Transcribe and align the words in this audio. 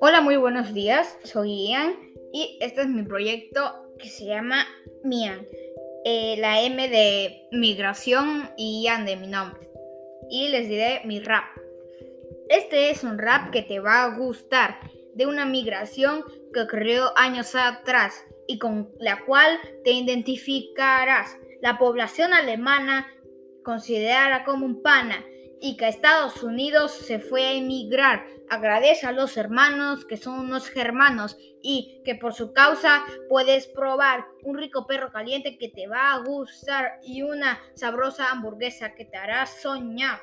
Hola, 0.00 0.20
muy 0.22 0.36
buenos 0.36 0.72
días. 0.72 1.18
Soy 1.24 1.68
Ian 1.68 1.94
y 2.32 2.58
este 2.60 2.80
es 2.82 2.88
mi 2.88 3.02
proyecto 3.02 3.92
que 3.98 4.08
se 4.08 4.24
llama 4.24 4.66
Mian. 5.04 5.46
Eh, 6.04 6.36
la 6.38 6.62
M 6.62 6.88
de 6.88 7.48
migración 7.52 8.50
y 8.56 8.84
Ian 8.84 9.04
de 9.04 9.16
mi 9.16 9.26
nombre. 9.26 9.68
Y 10.30 10.48
les 10.48 10.68
diré 10.68 11.02
mi 11.04 11.20
rap. 11.20 11.44
Este 12.48 12.90
es 12.90 13.04
un 13.04 13.18
rap 13.18 13.50
que 13.50 13.62
te 13.62 13.78
va 13.78 14.04
a 14.04 14.16
gustar 14.16 14.78
de 15.14 15.26
una 15.26 15.44
migración 15.44 16.24
que 16.54 16.62
ocurrió 16.62 17.12
años 17.18 17.54
atrás 17.54 18.24
y 18.46 18.58
con 18.58 18.90
la 18.98 19.22
cual 19.26 19.58
te 19.84 19.90
identificarás. 19.92 21.36
La 21.60 21.78
población 21.78 22.32
alemana 22.32 23.06
considerada 23.62 24.44
como 24.44 24.66
un 24.66 24.82
pana 24.82 25.24
y 25.60 25.76
que 25.76 25.84
a 25.84 25.88
Estados 25.88 26.42
Unidos 26.42 26.92
se 26.92 27.20
fue 27.20 27.44
a 27.44 27.52
emigrar. 27.52 28.26
Agradece 28.50 29.06
a 29.06 29.12
los 29.12 29.36
hermanos 29.36 30.04
que 30.04 30.16
son 30.16 30.40
unos 30.40 30.68
germanos 30.68 31.38
y 31.62 32.02
que 32.04 32.16
por 32.16 32.34
su 32.34 32.52
causa 32.52 33.04
puedes 33.28 33.68
probar 33.68 34.26
un 34.42 34.58
rico 34.58 34.88
perro 34.88 35.12
caliente 35.12 35.56
que 35.58 35.68
te 35.68 35.86
va 35.86 36.14
a 36.14 36.18
gustar 36.18 36.98
y 37.04 37.22
una 37.22 37.60
sabrosa 37.74 38.30
hamburguesa 38.30 38.94
que 38.94 39.04
te 39.04 39.16
hará 39.16 39.46
soñar. 39.46 40.18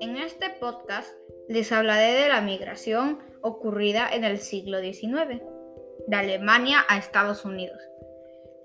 En 0.00 0.16
este 0.16 0.48
podcast 0.50 1.12
les 1.48 1.72
hablaré 1.72 2.12
de 2.14 2.28
la 2.28 2.40
migración 2.40 3.18
ocurrida 3.42 4.08
en 4.12 4.22
el 4.22 4.38
siglo 4.38 4.80
XIX, 4.80 5.42
de 6.06 6.16
Alemania 6.16 6.84
a 6.88 6.96
Estados 6.96 7.44
Unidos. 7.44 7.82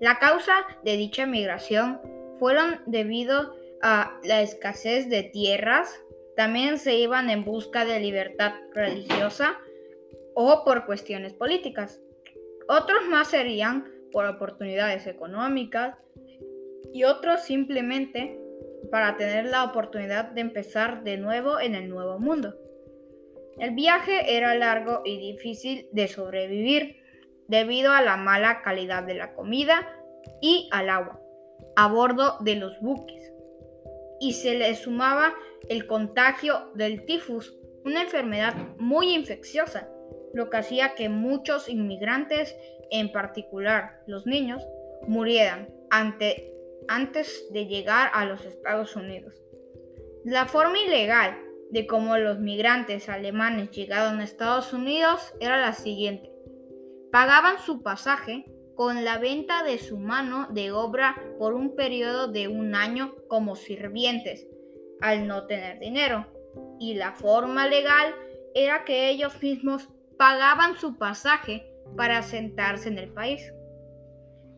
La 0.00 0.18
causa 0.20 0.54
de 0.84 0.96
dicha 0.96 1.26
migración 1.26 2.00
fueron 2.38 2.80
debido 2.86 3.54
a 3.82 4.18
la 4.24 4.42
escasez 4.42 5.08
de 5.08 5.22
tierras, 5.22 6.00
también 6.36 6.78
se 6.78 6.96
iban 6.96 7.30
en 7.30 7.44
busca 7.44 7.84
de 7.84 8.00
libertad 8.00 8.52
religiosa 8.74 9.58
o 10.34 10.64
por 10.64 10.86
cuestiones 10.86 11.32
políticas. 11.32 12.00
Otros 12.68 13.06
más 13.08 13.28
serían 13.28 13.90
por 14.12 14.26
oportunidades 14.26 15.06
económicas 15.06 15.96
y 16.92 17.04
otros 17.04 17.42
simplemente 17.42 18.38
para 18.90 19.16
tener 19.16 19.46
la 19.46 19.64
oportunidad 19.64 20.26
de 20.32 20.42
empezar 20.42 21.02
de 21.04 21.16
nuevo 21.16 21.58
en 21.58 21.74
el 21.74 21.88
nuevo 21.88 22.18
mundo. 22.18 22.54
El 23.58 23.70
viaje 23.74 24.36
era 24.36 24.54
largo 24.54 25.02
y 25.04 25.18
difícil 25.18 25.88
de 25.92 26.08
sobrevivir 26.08 27.02
debido 27.48 27.92
a 27.92 28.02
la 28.02 28.16
mala 28.16 28.60
calidad 28.62 29.04
de 29.04 29.14
la 29.14 29.34
comida 29.34 29.88
y 30.42 30.68
al 30.72 30.90
agua 30.90 31.25
a 31.76 31.88
bordo 31.88 32.36
de 32.40 32.56
los 32.56 32.80
buques 32.80 33.32
y 34.20 34.32
se 34.32 34.54
le 34.54 34.74
sumaba 34.74 35.34
el 35.68 35.86
contagio 35.86 36.70
del 36.74 37.04
tifus, 37.04 37.54
una 37.84 38.02
enfermedad 38.02 38.54
muy 38.78 39.14
infecciosa, 39.14 39.88
lo 40.32 40.50
que 40.50 40.56
hacía 40.56 40.94
que 40.94 41.08
muchos 41.08 41.68
inmigrantes, 41.68 42.56
en 42.90 43.12
particular 43.12 44.02
los 44.06 44.26
niños, 44.26 44.66
murieran 45.06 45.68
antes 45.90 47.52
de 47.52 47.66
llegar 47.66 48.10
a 48.14 48.24
los 48.24 48.44
Estados 48.44 48.96
Unidos. 48.96 49.34
La 50.24 50.46
forma 50.46 50.78
ilegal 50.78 51.38
de 51.70 51.86
cómo 51.86 52.16
los 52.16 52.38
migrantes 52.38 53.08
alemanes 53.08 53.70
llegaron 53.70 54.20
a 54.20 54.24
Estados 54.24 54.72
Unidos 54.72 55.34
era 55.40 55.60
la 55.60 55.72
siguiente. 55.72 56.32
Pagaban 57.12 57.58
su 57.58 57.82
pasaje 57.82 58.44
con 58.76 59.04
la 59.04 59.18
venta 59.18 59.62
de 59.64 59.78
su 59.78 59.98
mano 59.98 60.48
de 60.50 60.70
obra 60.70 61.16
por 61.38 61.54
un 61.54 61.74
periodo 61.74 62.28
de 62.28 62.46
un 62.46 62.74
año 62.74 63.14
como 63.26 63.56
sirvientes, 63.56 64.46
al 65.00 65.26
no 65.26 65.46
tener 65.46 65.78
dinero. 65.78 66.26
Y 66.78 66.94
la 66.94 67.12
forma 67.12 67.66
legal 67.66 68.14
era 68.54 68.84
que 68.84 69.08
ellos 69.08 69.42
mismos 69.42 69.88
pagaban 70.18 70.76
su 70.76 70.98
pasaje 70.98 71.66
para 71.96 72.22
sentarse 72.22 72.88
en 72.88 72.98
el 72.98 73.12
país. 73.12 73.52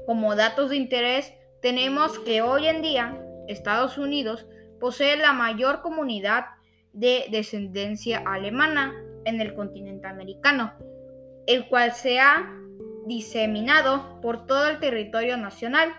Como 0.04 0.34
datos 0.34 0.70
de 0.70 0.76
interés, 0.76 1.32
tenemos 1.62 2.18
que 2.18 2.42
hoy 2.42 2.66
en 2.66 2.82
día 2.82 3.24
Estados 3.46 3.98
Unidos 3.98 4.46
posee 4.80 5.16
la 5.16 5.32
mayor 5.32 5.80
comunidad 5.80 6.44
de 6.92 7.26
descendencia 7.30 8.22
alemana 8.26 8.94
en 9.24 9.40
el 9.40 9.54
continente 9.54 10.06
americano, 10.06 10.72
el 11.46 11.68
cual 11.68 11.92
se 11.92 12.18
ha 12.18 12.52
diseminado 13.08 14.20
por 14.20 14.46
todo 14.46 14.68
el 14.68 14.78
territorio 14.78 15.36
nacional, 15.36 15.92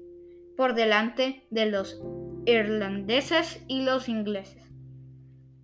por 0.56 0.75
delante 0.75 1.47
de 1.50 1.66
los 1.66 2.00
irlandeses 2.47 3.62
y 3.69 3.83
los 3.83 4.09
ingleses. 4.09 4.65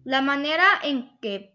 La 0.04 0.20
manera 0.20 0.66
en 0.82 1.16
que 1.20 1.51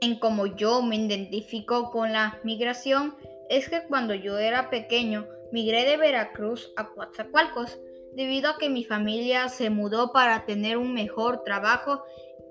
en 0.00 0.18
cómo 0.18 0.46
yo 0.46 0.82
me 0.82 0.96
identifico 0.96 1.90
con 1.90 2.12
la 2.12 2.38
migración 2.44 3.16
es 3.48 3.68
que 3.68 3.82
cuando 3.88 4.14
yo 4.14 4.38
era 4.38 4.70
pequeño 4.70 5.26
migré 5.52 5.84
de 5.84 5.96
Veracruz 5.96 6.72
a 6.76 6.88
Coatzacoalcos 6.88 7.78
debido 8.14 8.50
a 8.50 8.58
que 8.58 8.70
mi 8.70 8.84
familia 8.84 9.48
se 9.48 9.70
mudó 9.70 10.12
para 10.12 10.46
tener 10.46 10.76
un 10.76 10.94
mejor 10.94 11.42
trabajo 11.44 12.02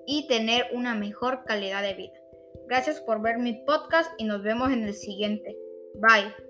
y 0.06 0.26
tener 0.26 0.66
una 0.72 0.94
mejor 0.94 1.44
calidad 1.44 1.82
de 1.82 1.94
vida. 1.94 2.20
Gracias 2.68 3.00
por 3.00 3.20
ver 3.22 3.38
mi 3.38 3.54
podcast 3.64 4.10
y 4.18 4.24
nos 4.24 4.42
vemos 4.42 4.70
en 4.72 4.84
el 4.84 4.94
siguiente. 4.94 5.56
Bye. 5.94 6.49